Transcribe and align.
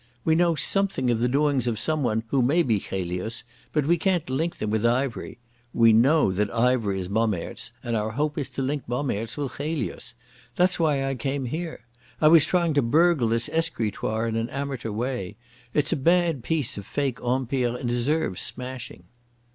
We 0.25 0.33
know 0.33 0.55
something 0.55 1.11
of 1.11 1.19
the 1.19 1.27
doings 1.29 1.67
of 1.67 1.77
someone 1.77 2.23
who 2.29 2.41
may 2.41 2.63
be 2.63 2.79
Chelius, 2.79 3.43
but 3.71 3.85
we 3.85 3.97
can't 3.99 4.31
link 4.31 4.57
them 4.57 4.71
with 4.71 4.83
Ivery. 4.83 5.37
We 5.75 5.93
know 5.93 6.31
that 6.31 6.49
Ivery 6.51 6.97
is 6.99 7.07
Bommaerts, 7.07 7.69
and 7.83 7.95
our 7.95 8.09
hope 8.09 8.35
is 8.35 8.49
to 8.57 8.63
link 8.63 8.87
Bommaerts 8.87 9.37
with 9.37 9.57
Chelius. 9.57 10.15
That's 10.55 10.79
why 10.79 11.05
I 11.05 11.13
came 11.13 11.45
here. 11.45 11.81
I 12.19 12.29
was 12.29 12.45
trying 12.45 12.73
to 12.73 12.81
burgle 12.81 13.27
this 13.27 13.47
escritoire 13.49 14.25
in 14.27 14.35
an 14.37 14.49
amateur 14.49 14.89
way. 14.89 15.35
It's 15.71 15.93
a 15.93 15.97
bad 15.97 16.43
piece 16.43 16.79
of 16.79 16.87
fake 16.87 17.19
Empire 17.23 17.77
and 17.77 17.87
deserves 17.87 18.41
smashing." 18.41 19.03